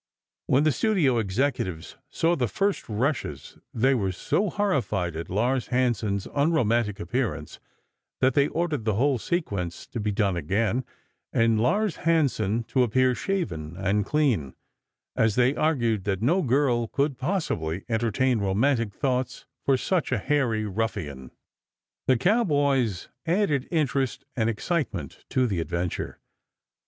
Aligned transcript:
When 0.47 0.63
the 0.63 0.71
studio 0.71 1.19
executives 1.19 1.95
saw 2.09 2.35
the 2.35 2.47
first 2.47 2.89
rushes 2.89 3.59
they 3.71 3.93
were 3.93 4.11
so 4.11 4.49
horrified 4.49 5.15
at 5.15 5.29
Lars 5.29 5.67
Hansen's 5.67 6.27
unromantic 6.33 6.99
appearance 6.99 7.59
that 8.19 8.33
they 8.33 8.47
ordered 8.47 8.83
the 8.83 8.95
whole 8.95 9.19
sequence 9.19 9.85
to 9.85 9.99
be 9.99 10.11
done 10.11 10.35
again 10.35 10.85
and 11.31 11.61
Lars 11.61 11.97
Hansen 11.97 12.63
to 12.63 12.81
appear 12.81 13.13
shaven 13.13 13.77
and 13.77 14.03
clean, 14.03 14.55
as 15.15 15.35
they 15.35 15.55
argued 15.55 16.03
that 16.05 16.23
no 16.23 16.41
girl 16.41 16.87
could 16.87 17.19
possibly 17.19 17.85
entertain 17.87 18.39
romantic 18.39 18.95
thoughts 18.95 19.45
for 19.63 19.77
such 19.77 20.11
a 20.11 20.17
hairy 20.17 20.65
ruffian. 20.65 21.29
The 22.07 22.17
cowboys 22.17 23.07
added 23.27 23.67
interest 23.69 24.25
and 24.35 24.49
excitement 24.49 25.23
to 25.29 25.45
the 25.45 25.59
adventure. 25.59 26.19